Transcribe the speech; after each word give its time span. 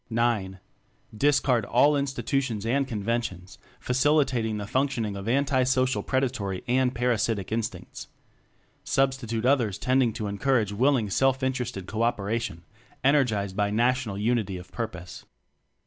(IX) 0.09 0.55
Discard 1.15 1.63
all 1.63 1.95
institutions 1.95 2.65
and 2.65 2.87
conventions 2.87 3.59
facilitating 3.79 4.57
the 4.57 4.65
function 4.65 5.05
ing 5.05 5.15
of 5.15 5.27
anti 5.27 5.61
social 5.61 6.01
predatory 6.01 6.63
and 6.67 6.95
para 6.95 7.17
sitic 7.17 7.51
instincts; 7.51 8.07
Substitute 8.83 9.45
others 9.45 9.77
tending 9.77 10.11
to 10.13 10.27
en 10.27 10.39
courage 10.39 10.71
willing 10.73 11.11
self 11.11 11.43
interested 11.43 11.85
co 11.85 12.01
operation 12.01 12.63
energized 13.03 13.55
by 13.55 13.69
national 13.69 14.17
unity 14.17 14.57
of 14.57 14.71
purpose. 14.71 15.23